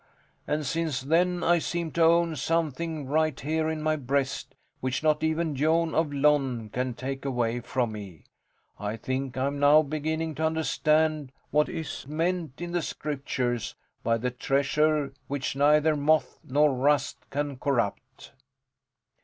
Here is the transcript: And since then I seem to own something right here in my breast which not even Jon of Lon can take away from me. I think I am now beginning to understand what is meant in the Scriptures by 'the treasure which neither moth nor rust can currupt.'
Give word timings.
And 0.47 0.65
since 0.65 1.01
then 1.01 1.43
I 1.43 1.59
seem 1.59 1.91
to 1.91 2.01
own 2.03 2.35
something 2.35 3.05
right 3.05 3.39
here 3.39 3.69
in 3.69 3.83
my 3.83 3.97
breast 3.97 4.55
which 4.79 5.03
not 5.03 5.23
even 5.23 5.55
Jon 5.55 5.93
of 5.93 6.11
Lon 6.11 6.69
can 6.69 6.95
take 6.95 7.23
away 7.23 7.59
from 7.59 7.91
me. 7.91 8.23
I 8.79 8.97
think 8.97 9.37
I 9.37 9.45
am 9.45 9.59
now 9.59 9.83
beginning 9.83 10.33
to 10.41 10.45
understand 10.47 11.31
what 11.51 11.69
is 11.69 12.07
meant 12.07 12.59
in 12.59 12.71
the 12.71 12.81
Scriptures 12.81 13.75
by 14.01 14.17
'the 14.17 14.31
treasure 14.31 15.13
which 15.27 15.55
neither 15.55 15.95
moth 15.95 16.39
nor 16.43 16.73
rust 16.73 17.19
can 17.29 17.57
currupt.' 17.59 18.31